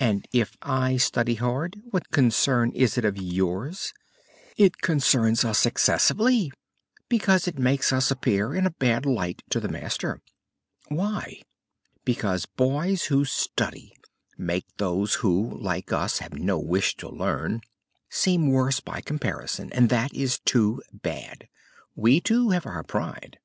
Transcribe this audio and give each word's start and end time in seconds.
"And 0.00 0.26
if 0.32 0.56
I 0.60 0.96
study 0.96 1.36
hard, 1.36 1.80
what 1.92 2.10
concern 2.10 2.72
is 2.72 2.98
it 2.98 3.04
of 3.04 3.16
yours?" 3.16 3.92
"It 4.56 4.78
concerns 4.78 5.44
us 5.44 5.64
excessively, 5.64 6.50
because 7.08 7.46
it 7.46 7.56
makes 7.56 7.92
us 7.92 8.10
appear 8.10 8.56
in 8.56 8.66
a 8.66 8.72
bad 8.72 9.06
light 9.06 9.44
to 9.50 9.60
the 9.60 9.68
master." 9.68 10.20
"Why?" 10.88 11.42
"Because 12.04 12.44
boys 12.46 13.04
who 13.04 13.24
study 13.24 13.92
make 14.36 14.66
those 14.78 15.14
who, 15.22 15.56
like 15.60 15.92
us, 15.92 16.18
have 16.18 16.32
no 16.34 16.58
wish 16.58 16.96
to 16.96 17.08
learn, 17.08 17.60
seem 18.10 18.48
worse 18.48 18.80
by 18.80 19.00
comparison. 19.00 19.72
And 19.72 19.90
that 19.90 20.12
is 20.12 20.40
too 20.40 20.82
bad. 20.92 21.46
We, 21.94 22.20
too, 22.20 22.50
have 22.50 22.66
our 22.66 22.82
pride!" 22.82 23.38